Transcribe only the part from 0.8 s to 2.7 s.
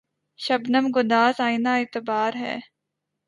گداز آئنۂ اعتبار ہے